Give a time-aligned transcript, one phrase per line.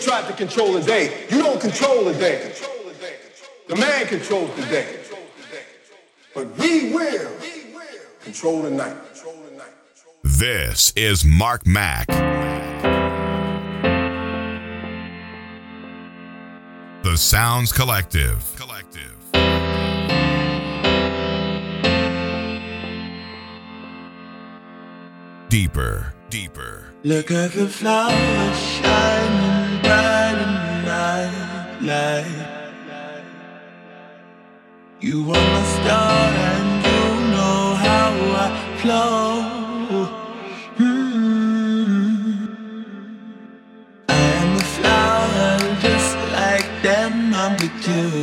[0.00, 1.26] tried to control the day.
[1.30, 2.52] You don't control the day.
[3.68, 4.96] The man controls the day.
[6.34, 7.30] But we will
[8.20, 8.96] control the night.
[10.22, 12.06] This is Mark Mac.
[17.02, 18.44] The Sounds Collective.
[18.56, 19.16] Collective.
[25.48, 26.92] Deeper, deeper.
[27.02, 29.39] Look at the flowers shining
[31.82, 32.26] light.
[35.00, 38.12] You are my star, and you know how
[38.44, 38.48] I
[38.80, 39.24] flow.
[40.76, 42.34] Mm-hmm.
[44.08, 44.12] I
[44.42, 47.14] am a flower, just like them.
[47.34, 48.19] I'm with you.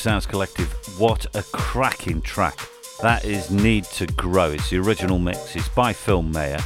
[0.00, 0.72] Sounds Collective.
[0.98, 2.58] What a cracking track!
[3.02, 4.52] That is Need to Grow.
[4.52, 5.54] It's the original mix.
[5.54, 6.56] It's by Phil Maher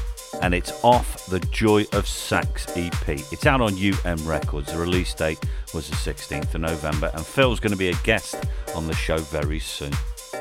[0.41, 3.09] and it's off the Joy of Sax EP.
[3.09, 4.73] It's out on UM Records.
[4.73, 5.41] The release date
[5.75, 8.37] was the 16th of November, and Phil's going to be a guest
[8.77, 9.91] on the show very soon.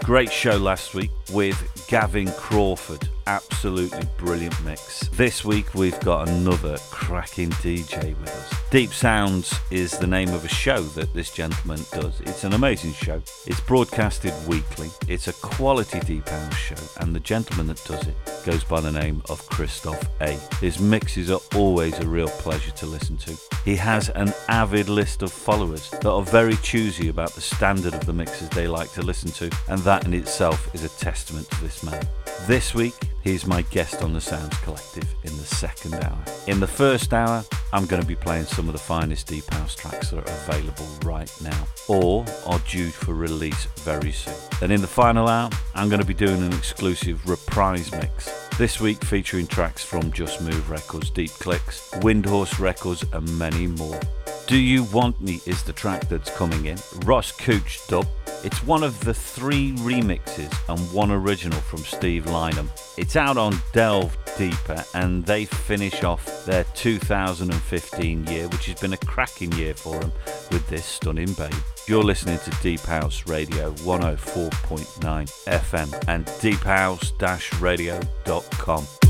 [0.04, 3.10] Great show last week with Gavin Crawford.
[3.26, 5.08] Absolutely brilliant mix.
[5.10, 8.54] This week we've got another cracking DJ with us.
[8.70, 12.20] Deep Sounds is the name of a show that this gentleman does.
[12.22, 13.22] It's an amazing show.
[13.46, 14.90] It's broadcasted weekly.
[15.08, 18.16] It's a quality deep house show, and the gentleman that does it
[18.46, 20.38] goes by the name of Christophe A.
[20.60, 23.38] His mixes are always a real pleasure to listen to.
[23.64, 28.06] He has an avid list of followers that are very choosy about the standard of
[28.06, 31.62] the mixes they like to listen to, and that in itself is a testament to
[31.62, 32.06] this man.
[32.48, 36.18] This week, he's my guest on the Sounds Collective in the second hour.
[36.48, 39.76] In the first hour, I'm going to be playing some of the finest deep house
[39.76, 44.36] tracks that are available right now or are due for release very soon.
[44.60, 48.30] Then in the final hour, I'm going to be doing an exclusive reprise mix.
[48.58, 54.00] This week featuring tracks from Just Move Records, DeepClicks, Windhorse Records, and many more.
[54.46, 56.78] Do You Want Me is the track that's coming in.
[57.06, 58.06] Ross Cooch dub.
[58.44, 62.68] It's one of the three remixes and one original from Steve Lynam.
[62.98, 68.94] It's out on Delve Deeper and they finish off their 2015 year, which has been
[68.94, 70.12] a cracking year for them
[70.52, 71.52] with this stunning babe.
[71.88, 79.03] You're listening to Deep House Radio 104.9 FM and deephouse-radio.com.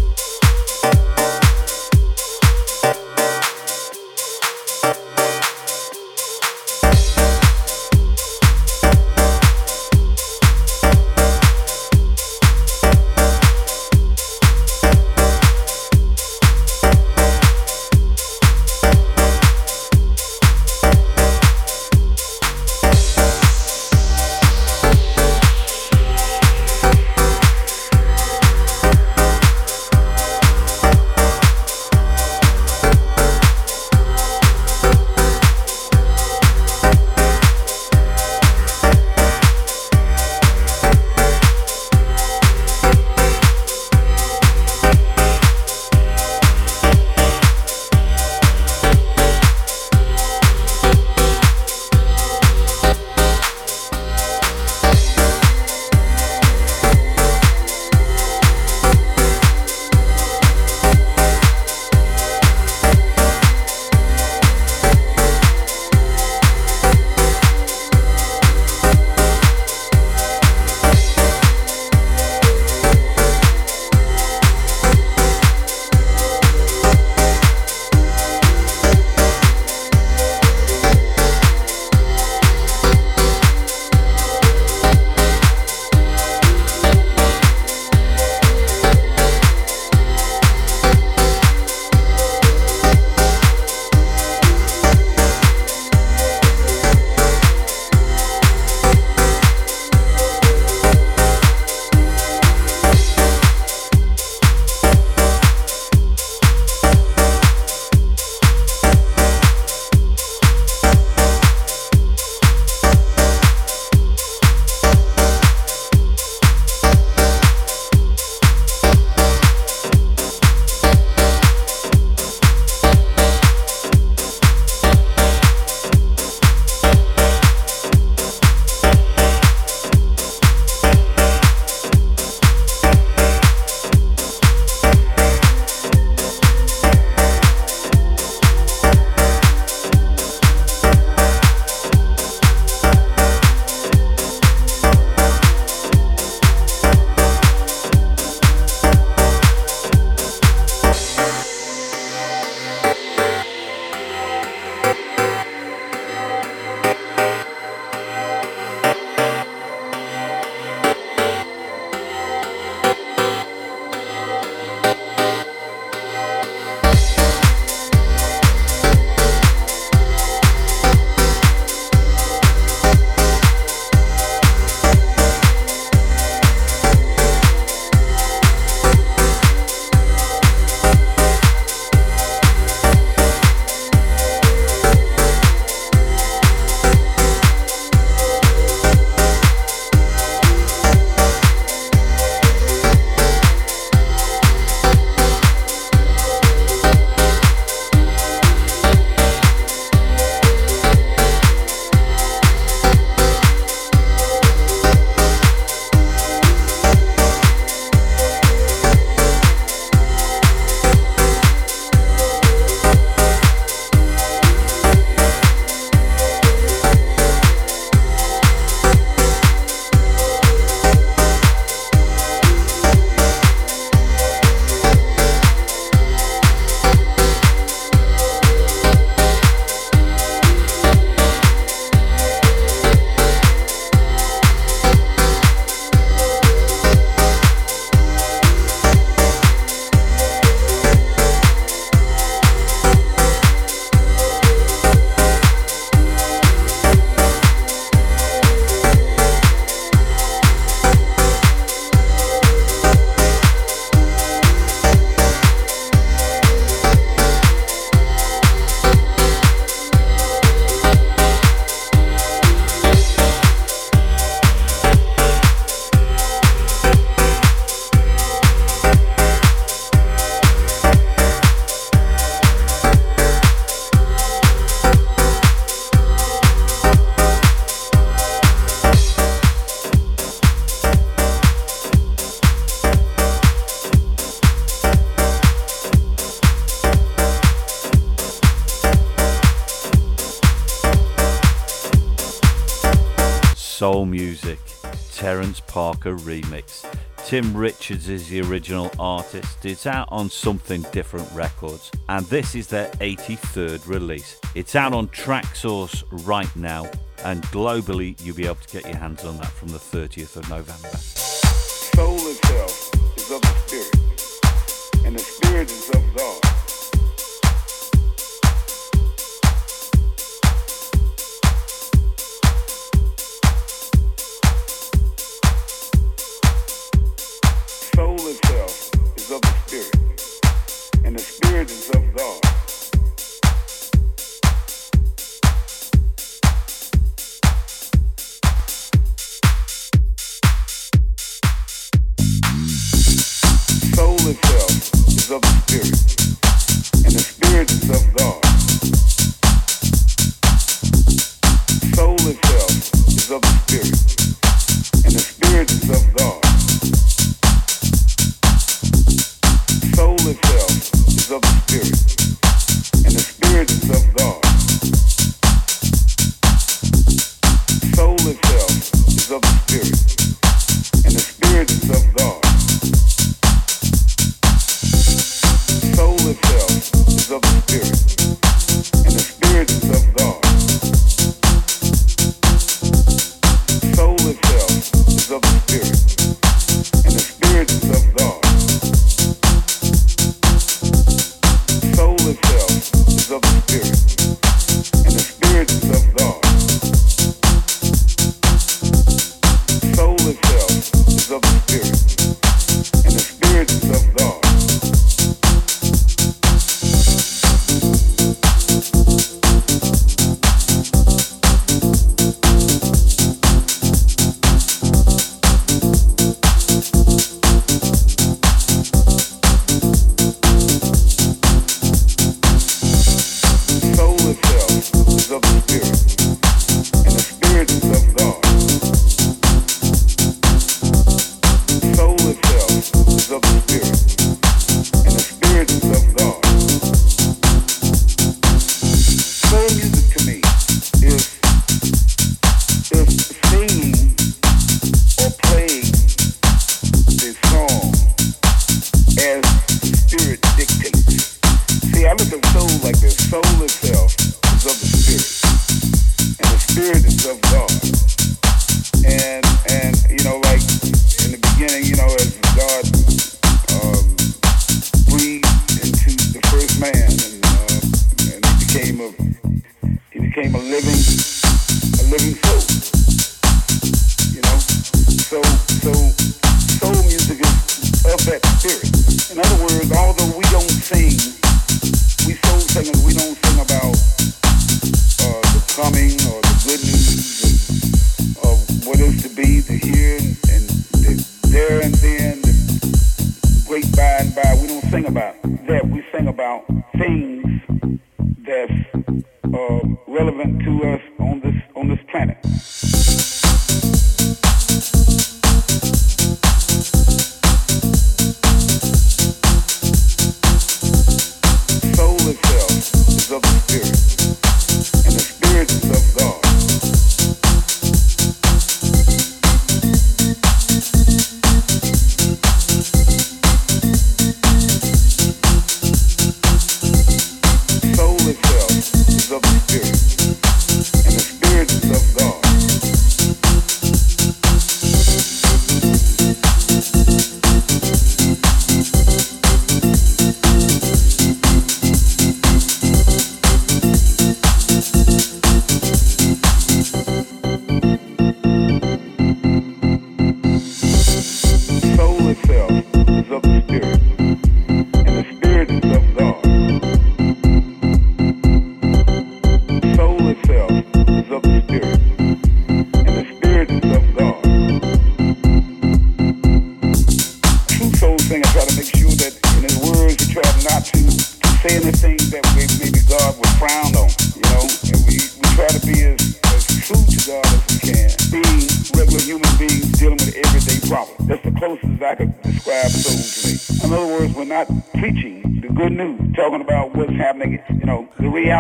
[295.74, 296.86] Parker remix.
[297.26, 299.66] Tim Richards is the original artist.
[299.66, 304.40] It's out on Something Different Records, and this is their 83rd release.
[304.54, 306.86] It's out on Traxsource right now,
[307.26, 310.48] and globally, you'll be able to get your hands on that from the 30th of
[310.48, 310.96] November.
[310.96, 316.53] Soul itself is of the Spirit, and the Spirit is of God.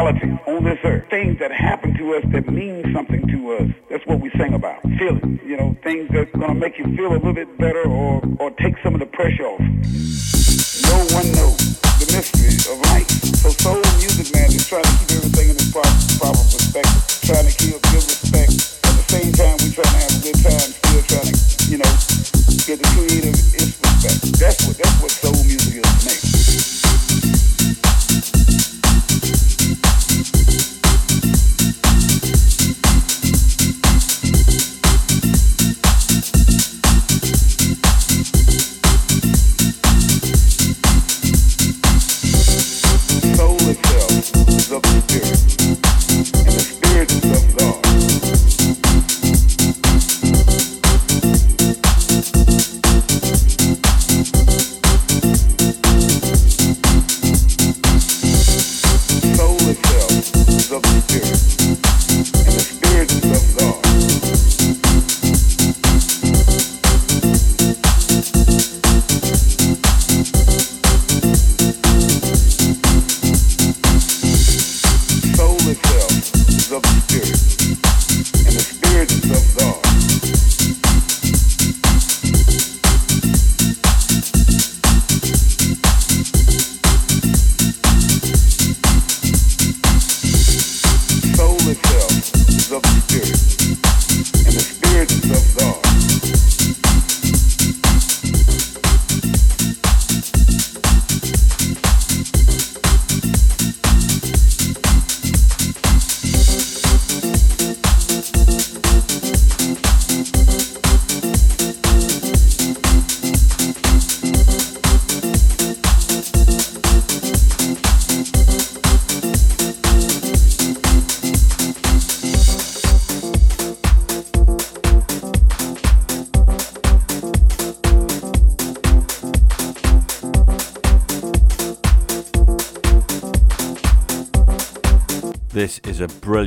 [0.03, 1.09] The reality on this earth.
[1.09, 3.69] Things that happen to us that mean something to us.
[3.89, 4.81] That's what we sing about.
[4.99, 8.51] Feeling, you know, things that's to make you feel a little bit better or, or
[8.51, 9.59] take some of the pressure off.
[9.59, 13.09] No one knows the mystery of life.
[13.39, 16.42] So soul music, man, is trying to keep everything in its proper, proper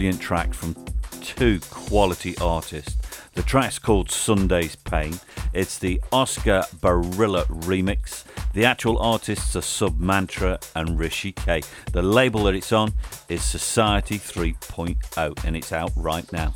[0.06, 0.72] brilliant track from
[1.20, 2.94] two quality artists.
[3.34, 5.18] The track's called Sunday's Pain.
[5.52, 8.22] It's the Oscar Barila remix.
[8.52, 11.62] The actual artists are Submantra and Rishi K.
[11.92, 12.92] The label that it's on
[13.28, 16.54] is Society 3.0 and it's out right now.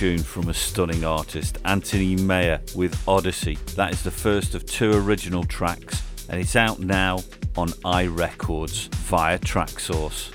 [0.00, 3.58] Tune from a stunning artist, Anthony Mea with Odyssey.
[3.76, 7.18] That is the first of two original tracks, and it's out now
[7.54, 10.32] on iRecords via Traxsource.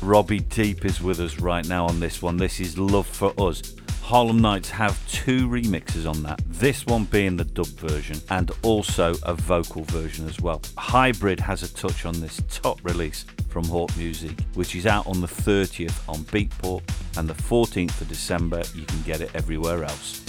[0.00, 2.38] Robbie Deep is with us right now on this one.
[2.38, 3.74] This is Love for Us.
[4.00, 9.14] Harlem Nights have two remixes on that, this one being the dub version and also
[9.24, 10.62] a vocal version as well.
[10.78, 15.20] Hybrid has a touch on this top release from Hawk Music, which is out on
[15.20, 16.80] the 30th on Beatport
[17.16, 18.62] and the 14th of December.
[18.74, 20.22] You can get it everywhere else.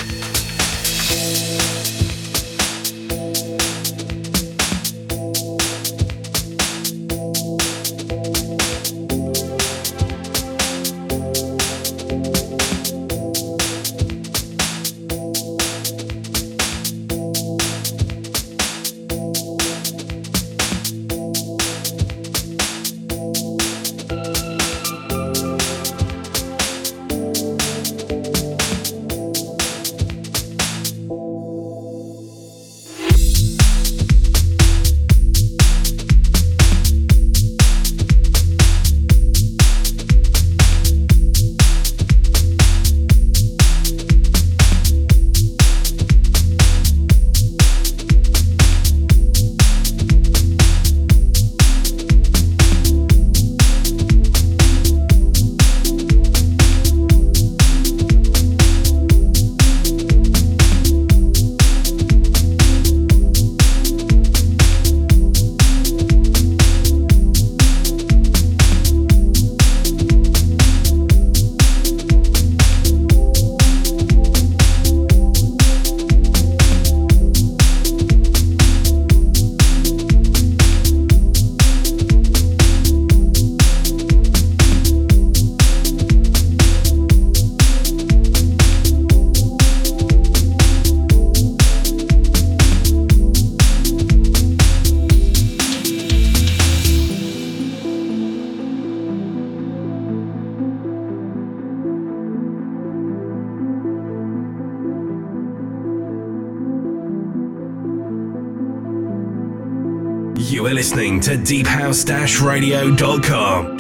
[110.74, 113.77] Listening to deephouse-radio.com.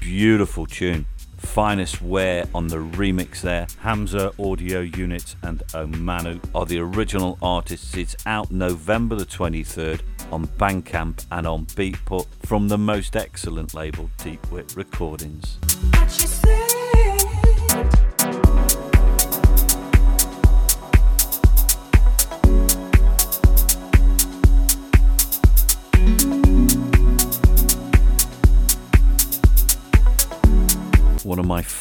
[0.00, 1.06] Beautiful tune.
[1.36, 3.68] Finest Wear on the remix there.
[3.78, 7.96] Hamza Audio Units and Omanu are the original artists.
[7.96, 10.00] It's out November the 23rd
[10.32, 15.59] on Bandcamp and on Beatport from the most excellent label, Deepwit Recordings.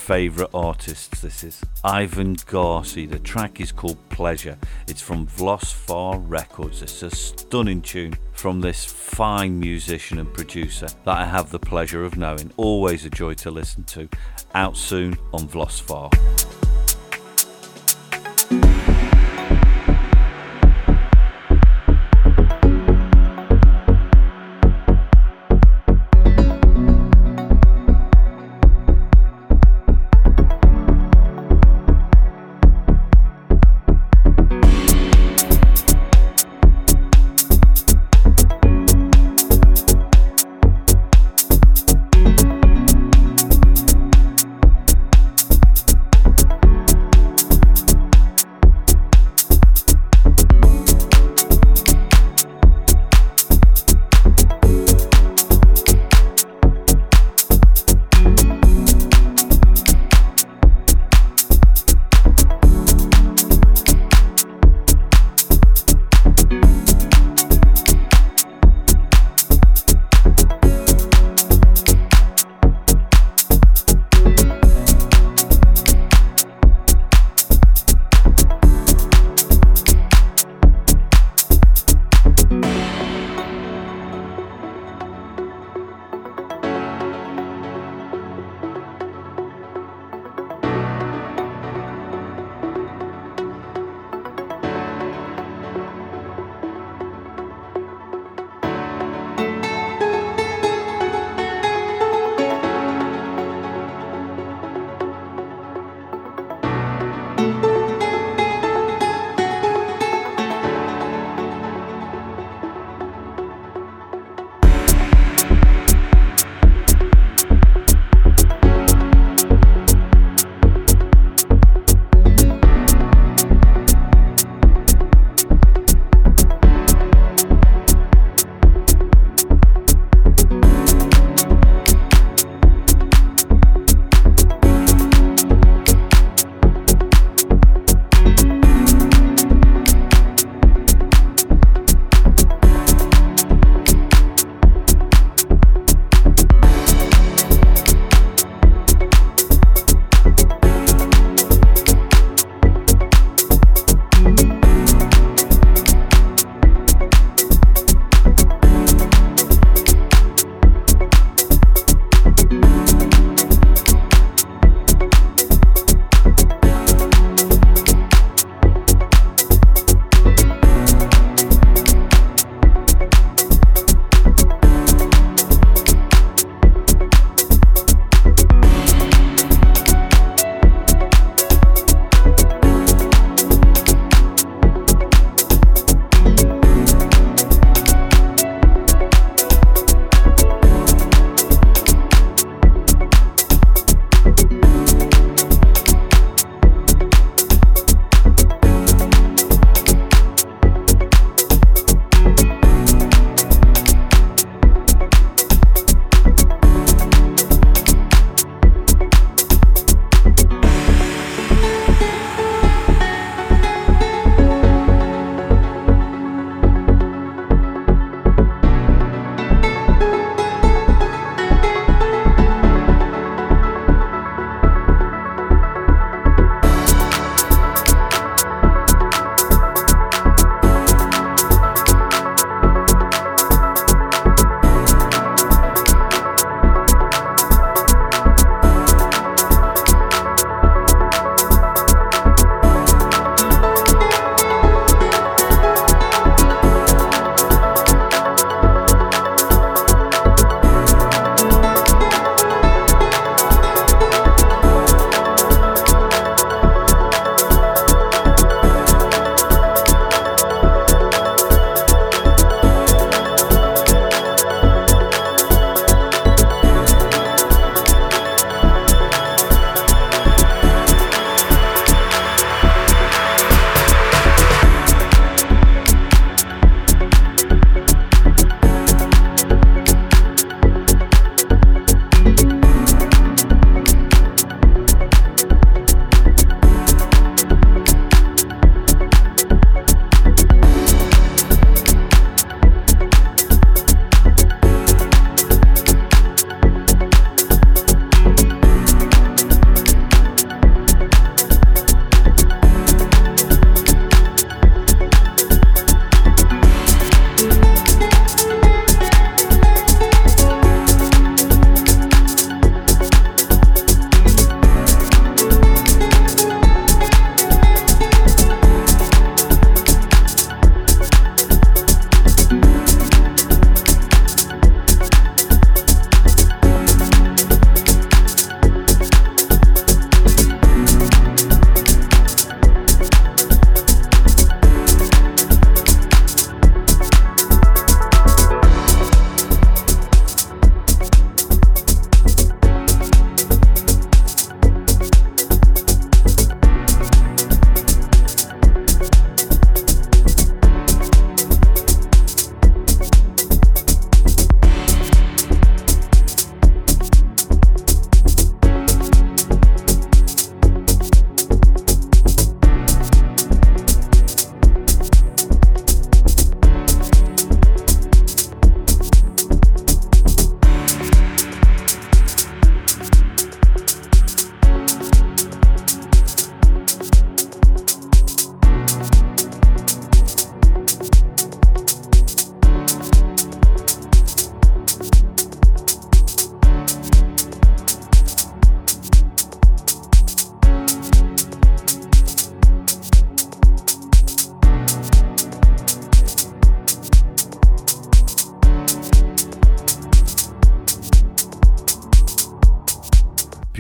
[0.10, 1.22] Favourite artists.
[1.22, 3.08] This is Ivan Garci.
[3.08, 4.58] The track is called Pleasure.
[4.88, 6.82] It's from Vlosfar Records.
[6.82, 12.04] It's a stunning tune from this fine musician and producer that I have the pleasure
[12.04, 12.52] of knowing.
[12.58, 14.10] Always a joy to listen to.
[14.56, 16.10] Out soon on Vlosfar.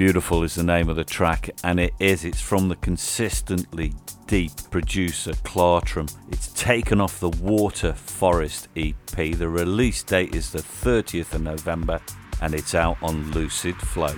[0.10, 2.26] Beautiful is the name of the track, and it is.
[2.26, 3.94] It's from the consistently
[4.26, 6.12] deep producer Clartram.
[6.32, 8.96] It's taken off the Water Forest EP.
[9.16, 12.02] The release date is the 30th of November,
[12.42, 14.16] and it's out on Lucid Flow.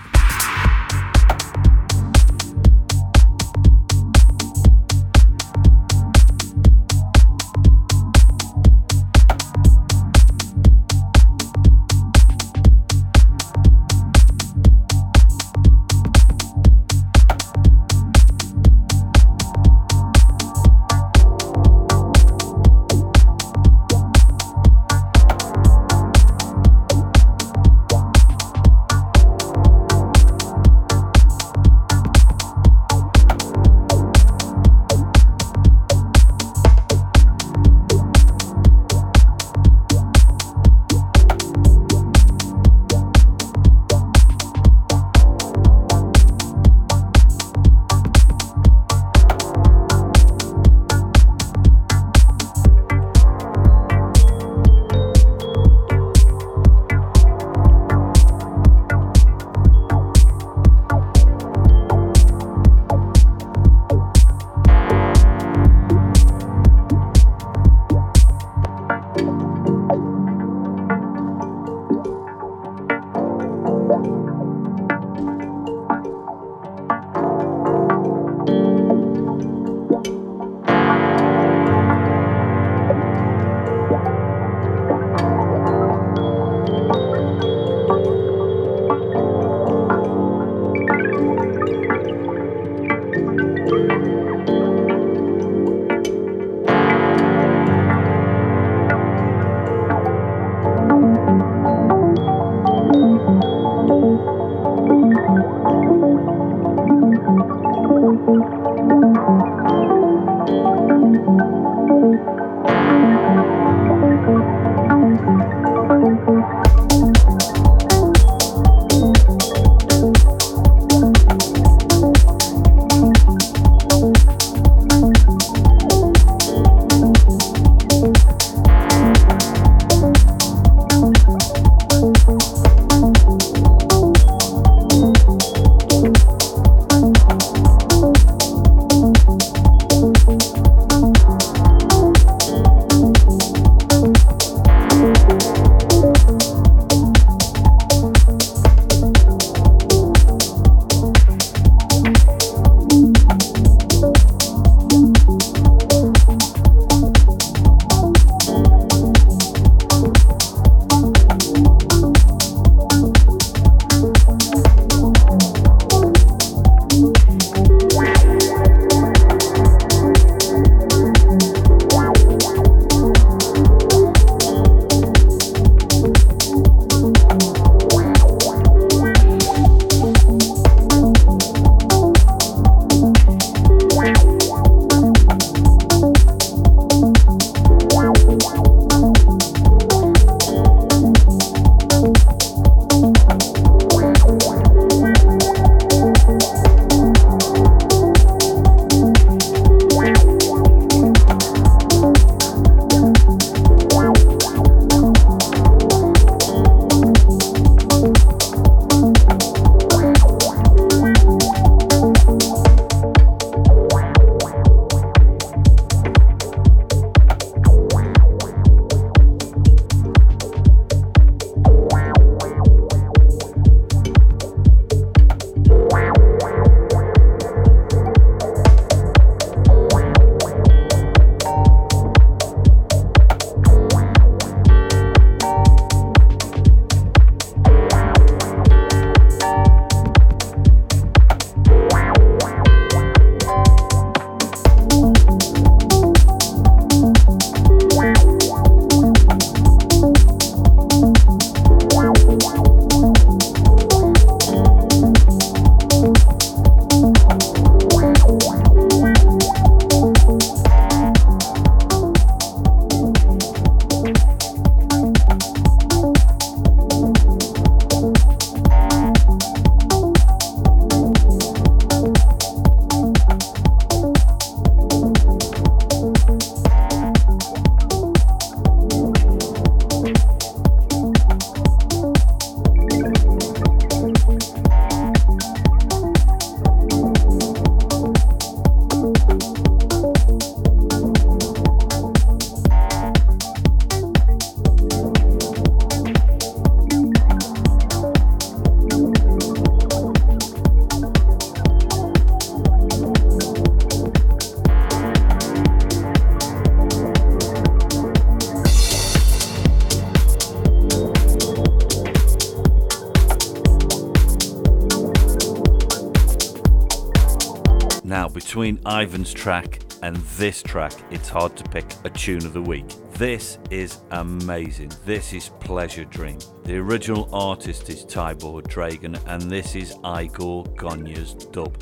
[318.85, 322.85] Ivan's track and this track, it's hard to pick a tune of the week.
[323.13, 324.91] This is amazing.
[325.05, 326.39] This is Pleasure Dream.
[326.63, 331.77] The original artist is Tybor Dragon, and this is Igor Gonya's dub.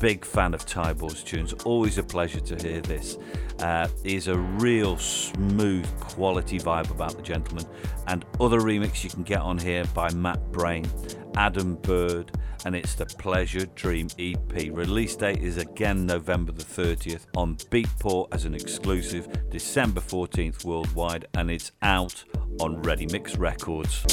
[0.00, 1.52] Big fan of Tybor's tunes.
[1.64, 3.18] Always a pleasure to hear this.
[3.60, 7.66] Uh, is a real smooth quality vibe about the gentleman.
[8.08, 10.90] And other remix you can get on here by Matt Brain,
[11.36, 12.32] Adam Bird,
[12.64, 14.52] and it's the Pleasure Dream EP.
[14.72, 21.26] Release date is again November the 30th on Beatport as an exclusive, December 14th worldwide,
[21.34, 22.24] and it's out
[22.60, 24.04] on Ready Mix Records.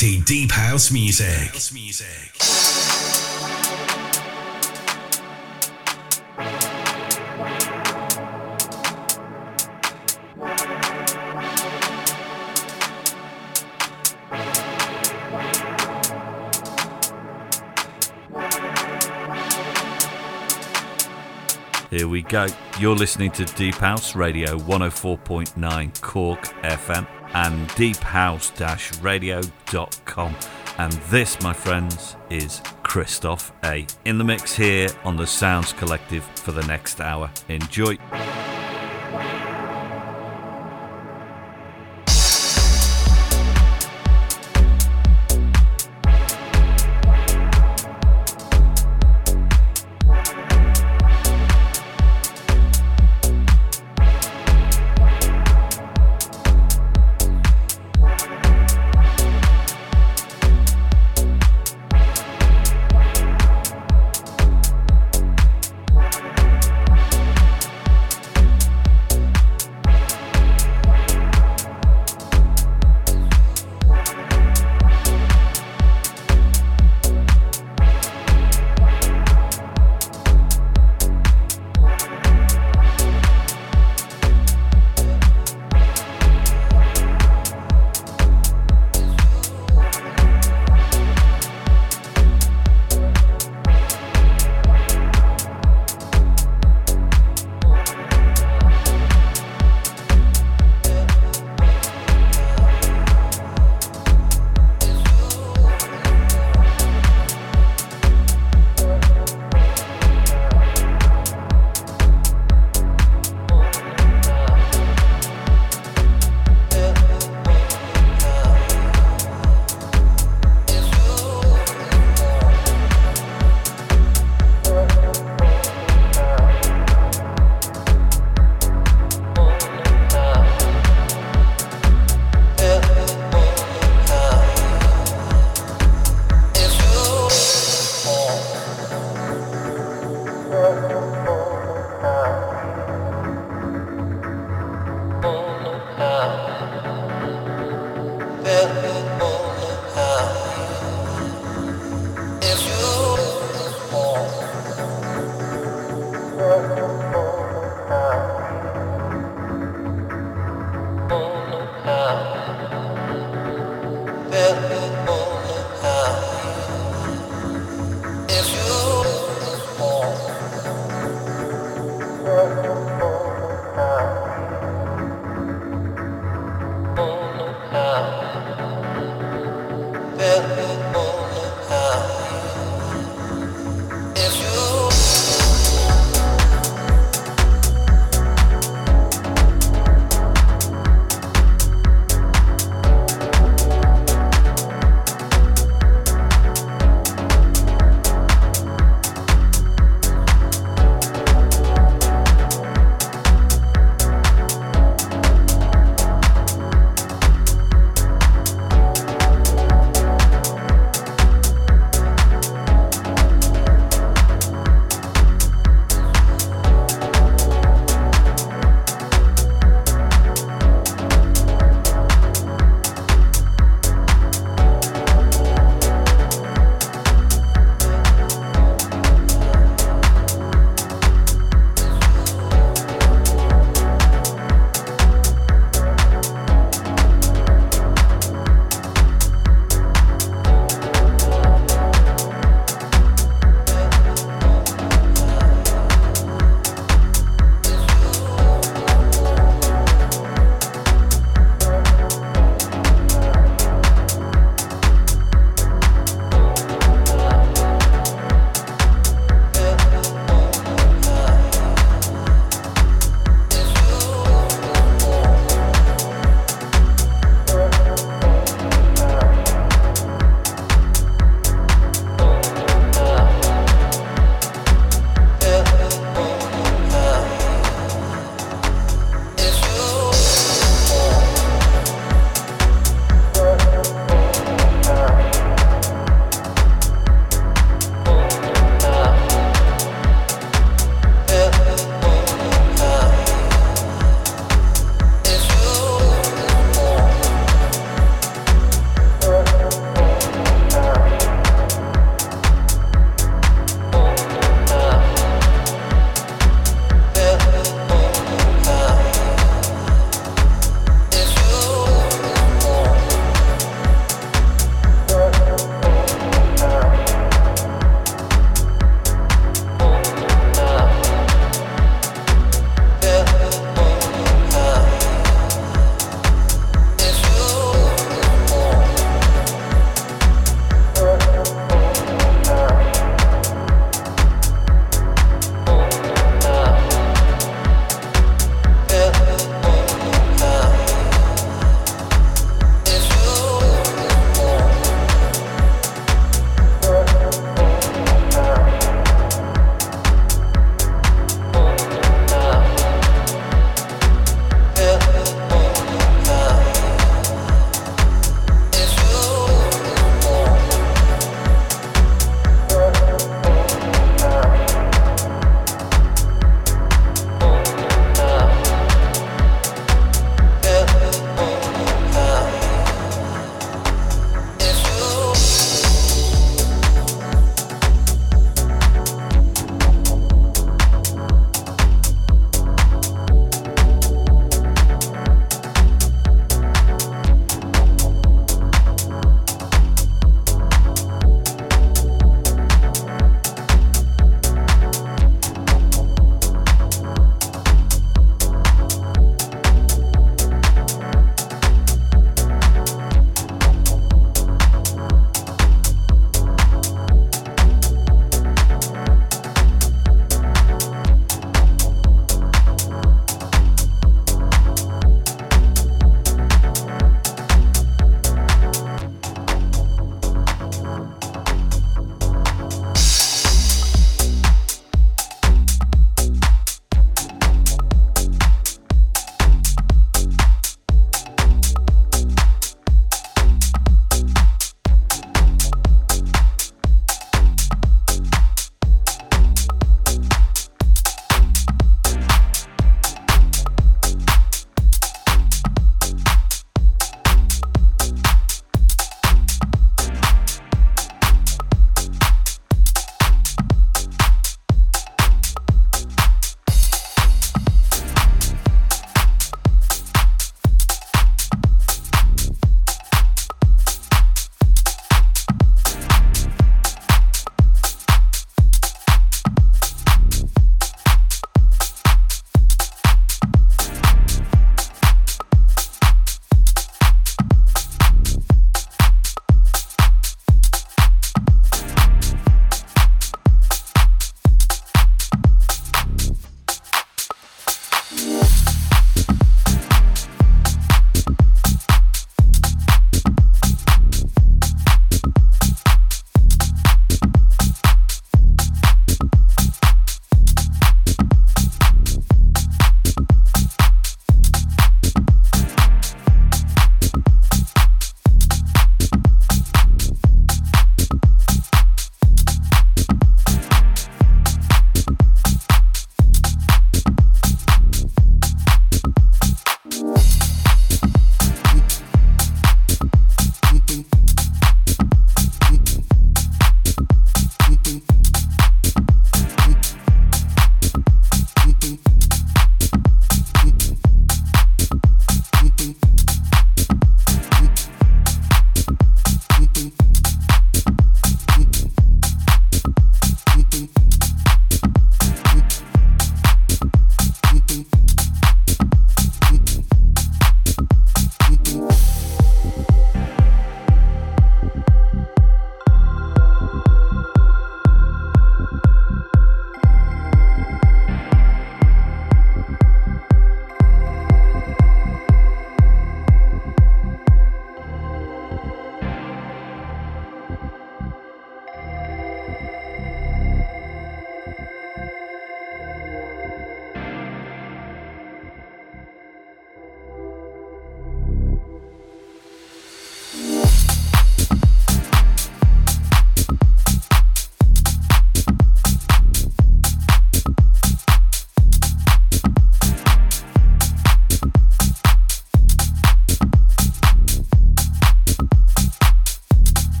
[0.00, 1.52] Quality deep house music.
[21.90, 22.46] Here we go.
[22.78, 30.36] You're listening to Deep House Radio 104.9 Cork FM and deephouse-radio.com.
[30.78, 33.86] And this, my friends, is Christophe A.
[34.04, 37.30] In the mix here on the Sounds Collective for the next hour.
[37.48, 37.96] Enjoy.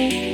[0.00, 0.29] Bye.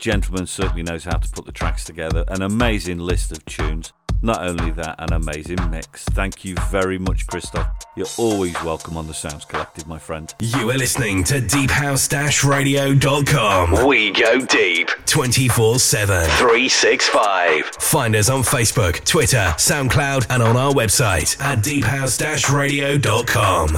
[0.00, 2.24] Gentleman certainly knows how to put the tracks together.
[2.28, 3.92] An amazing list of tunes.
[4.22, 6.04] Not only that, an amazing mix.
[6.04, 7.66] Thank you very much, Christophe.
[7.96, 10.34] You're always welcome on the Sounds Collective, my friend.
[10.40, 13.86] You are listening to deephouse-radio.com.
[13.86, 16.24] We go deep 24 7.
[16.30, 17.66] 365.
[17.78, 23.76] Find us on Facebook, Twitter, SoundCloud, and on our website at deephouse-radio.com.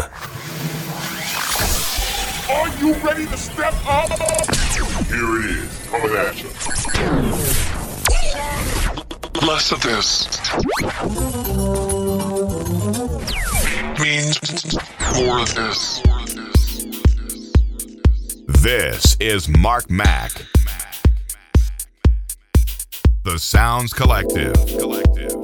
[2.50, 4.10] Are you ready to step up?
[5.12, 6.48] Here it is, coming at you.
[9.46, 10.26] Less of this
[14.00, 14.74] means
[15.14, 16.00] more of this.
[18.62, 20.32] This is Mark Mac.
[23.24, 24.54] The Sounds Collective.
[24.54, 25.41] Collective.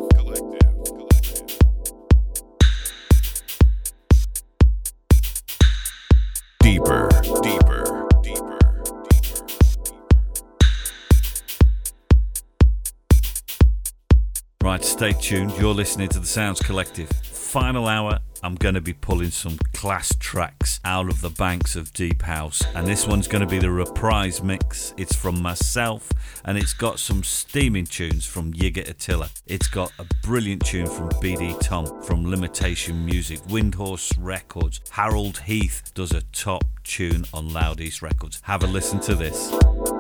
[14.69, 15.57] Right, stay tuned.
[15.59, 17.09] You're listening to the Sounds Collective.
[17.09, 21.90] Final hour, I'm going to be pulling some class tracks out of the banks of
[21.95, 22.62] Deep House.
[22.74, 24.93] And this one's going to be the reprise mix.
[24.99, 26.11] It's from myself
[26.45, 29.31] and it's got some steaming tunes from Yiga Attila.
[29.47, 34.82] It's got a brilliant tune from BD Tom from Limitation Music, Windhorse Records.
[34.90, 38.43] Harold Heath does a top tune on Loud East Records.
[38.45, 39.98] Have a listen to this.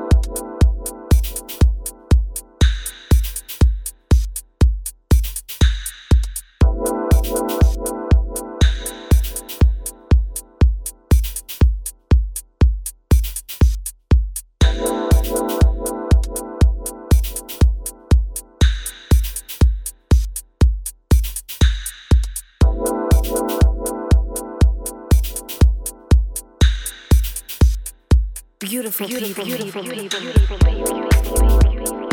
[28.78, 31.98] Beautiful, beautiful, beautiful, beautiful, beautiful, beautiful.
[31.98, 32.07] She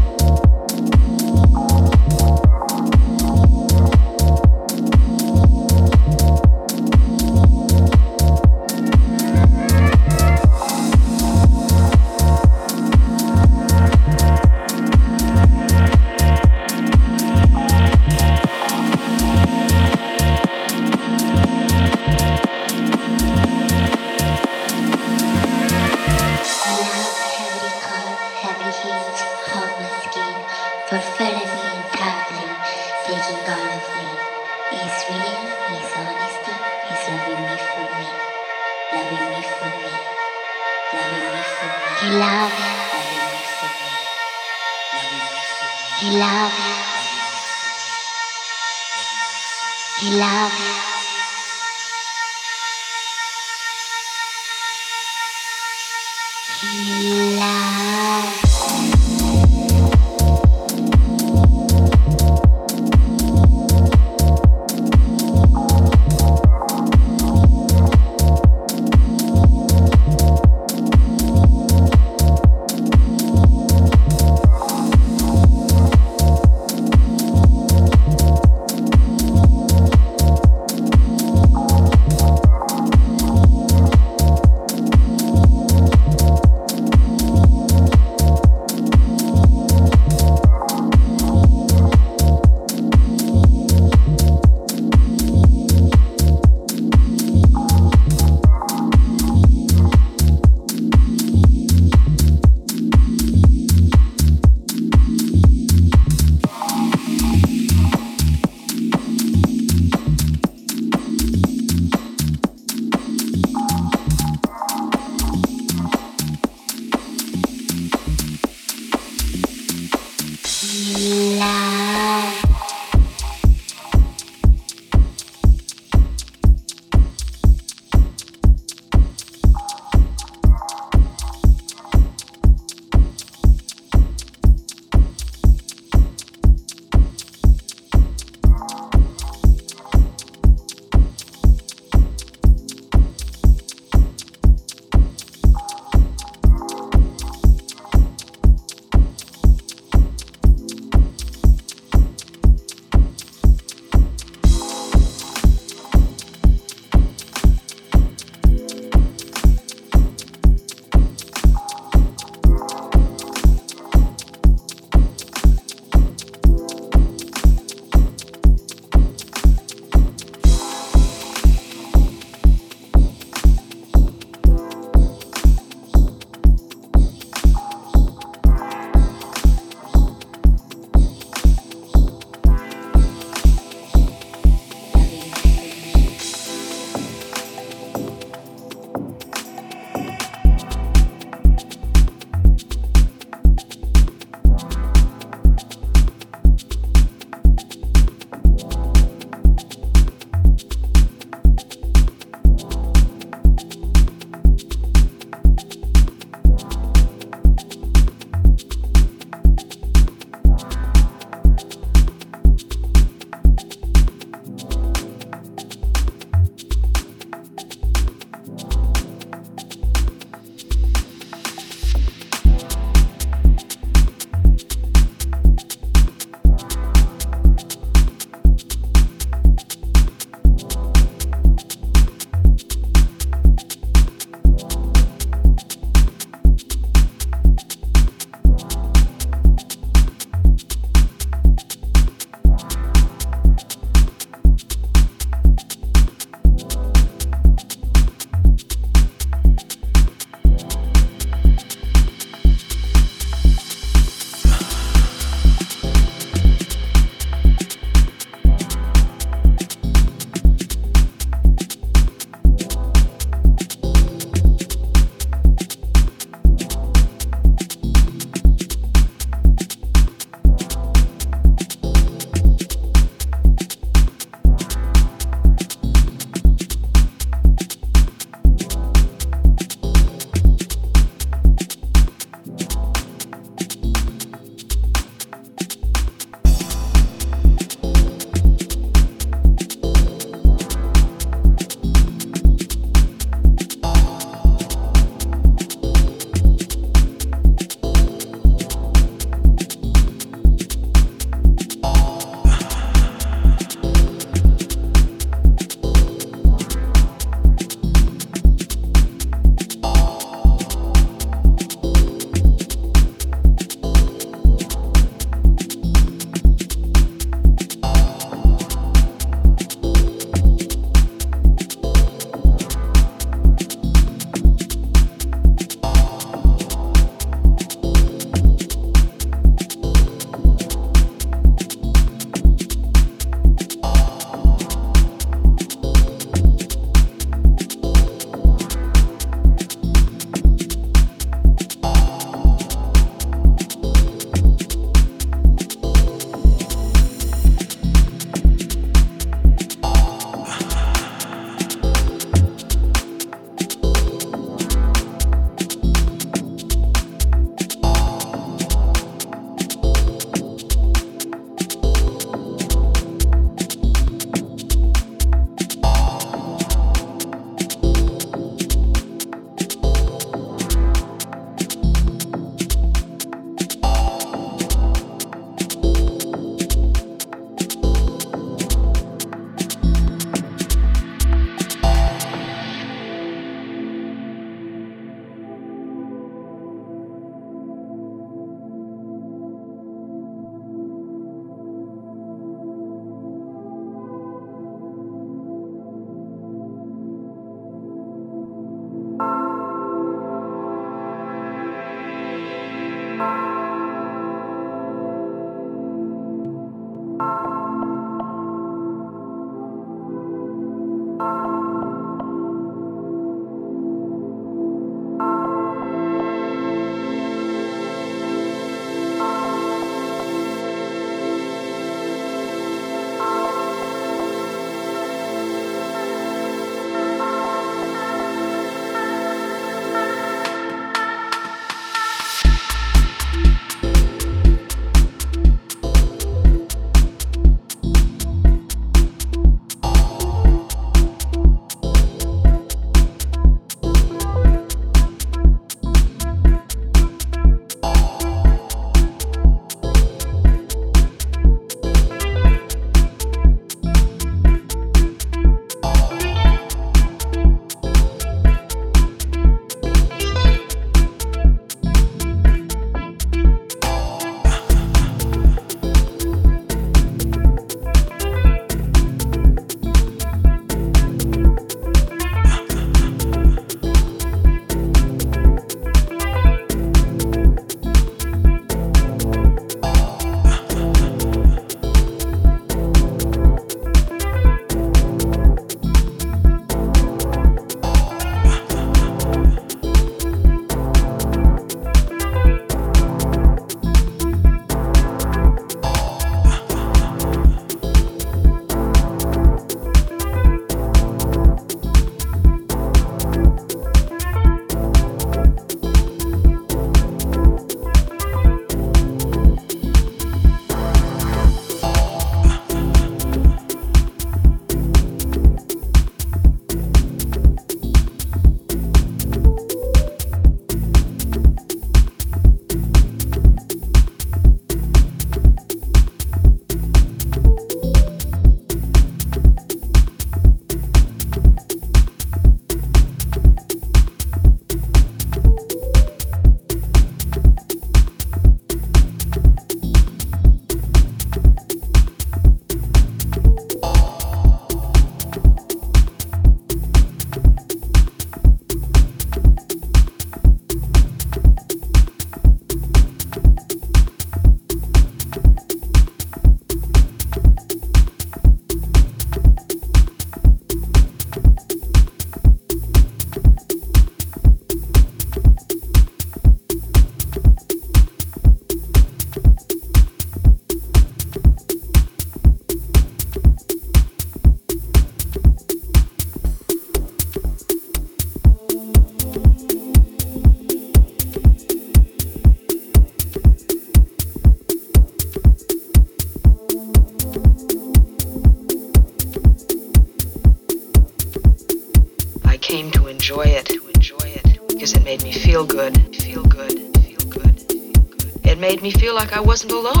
[599.21, 600.00] like I wasn't alone.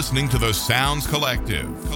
[0.00, 1.89] Listening to the Sounds Collective.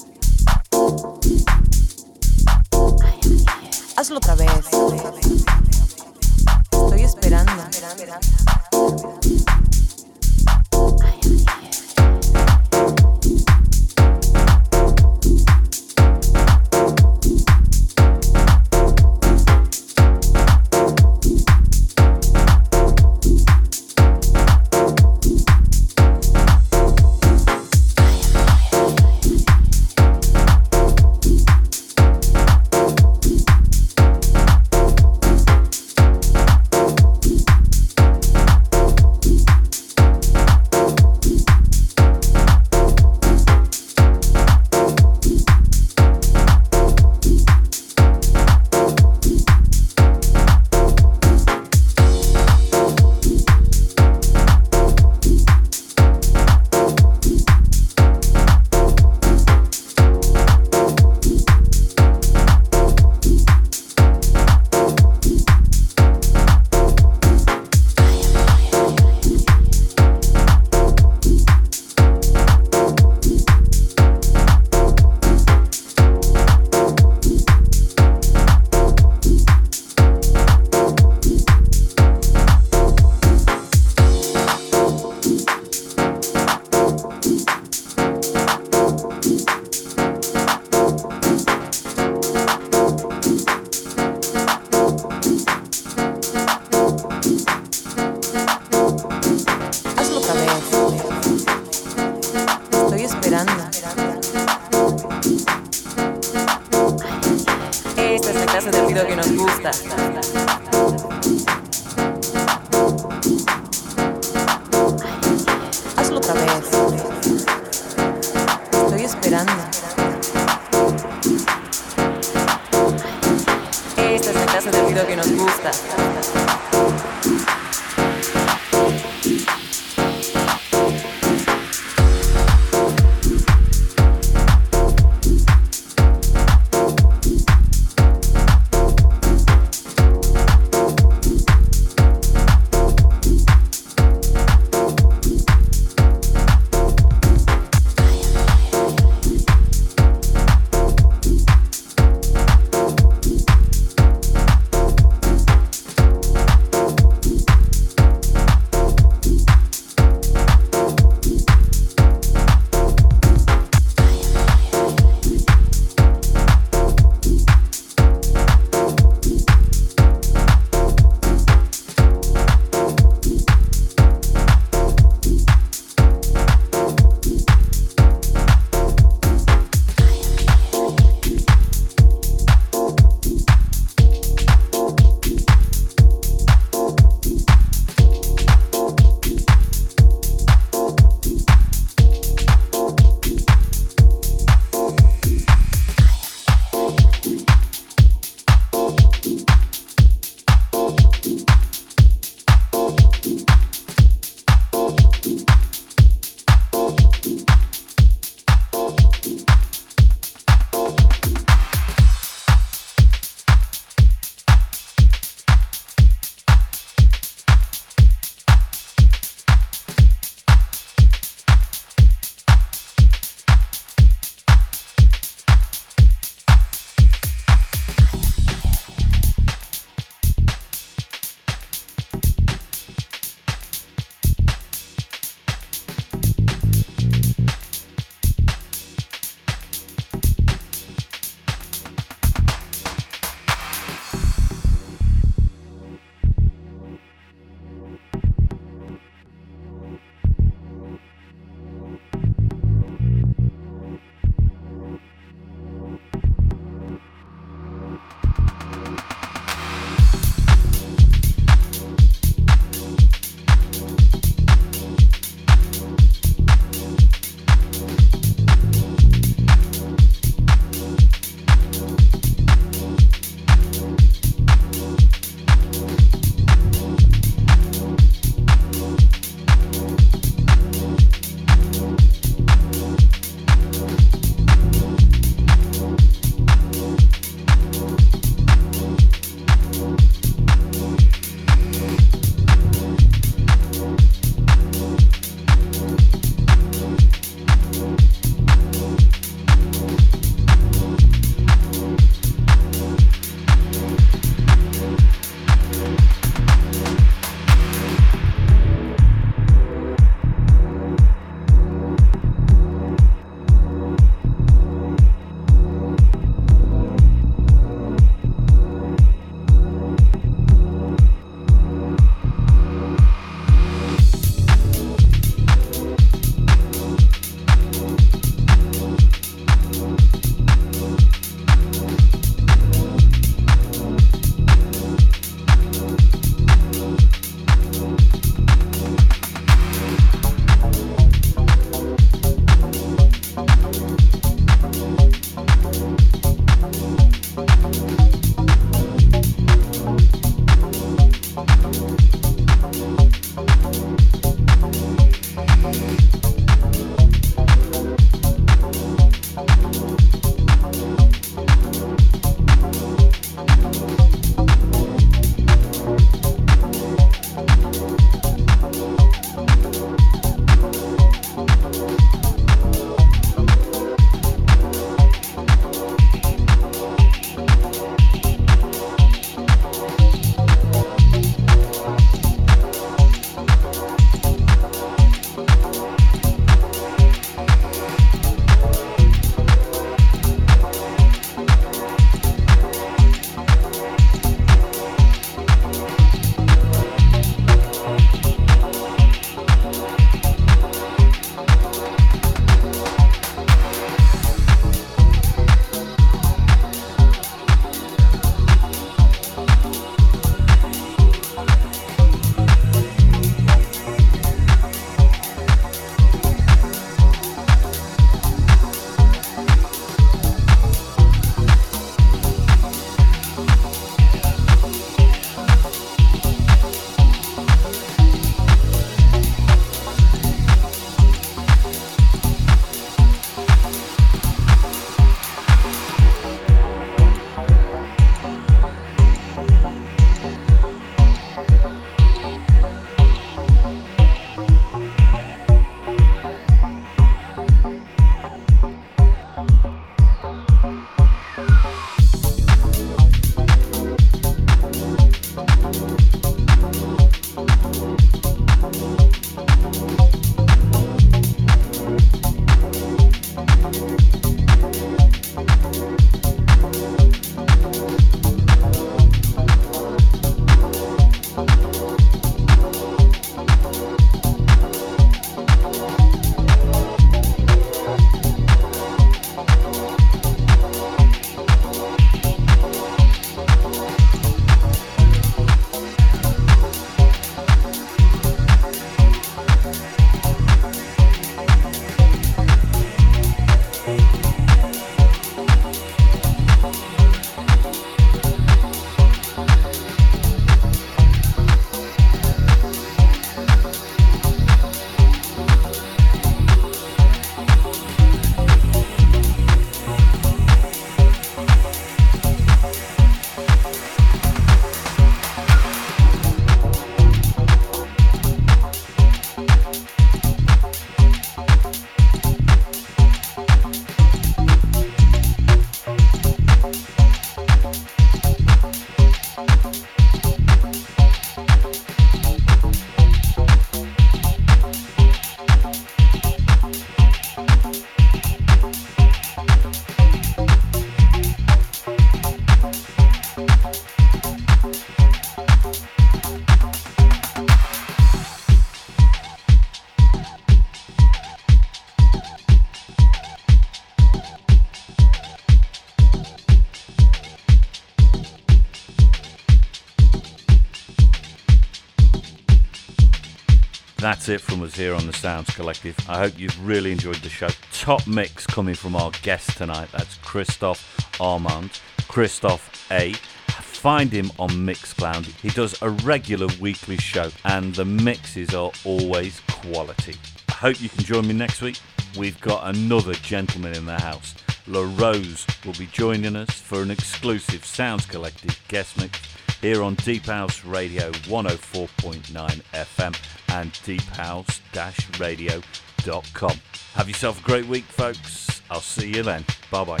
[564.12, 565.96] That's it from us here on the Sounds Collective.
[566.06, 567.48] I hope you've really enjoyed the show.
[567.72, 569.88] Top mix coming from our guest tonight.
[569.90, 573.14] That's Christophe Armand, Christophe A.
[573.48, 575.24] Find him on Mixcloud.
[575.40, 580.16] He does a regular weekly show, and the mixes are always quality.
[580.50, 581.80] I hope you can join me next week.
[582.18, 584.34] We've got another gentleman in the house.
[584.66, 589.21] La Rose will be joining us for an exclusive Sounds Collective guest mix
[589.62, 593.16] here on Deep House Radio 104.9 FM
[593.54, 596.60] and deephouse-radio.com.
[596.94, 598.60] Have yourself a great week, folks.
[598.70, 599.44] I'll see you then.
[599.70, 600.00] Bye bye.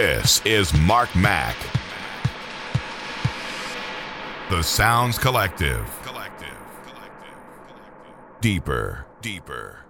[0.00, 1.56] This is Mark Mac.
[4.48, 5.84] The Sounds Collective.
[6.04, 6.56] Collective.
[8.40, 9.06] Deeper.
[9.20, 9.87] Deeper.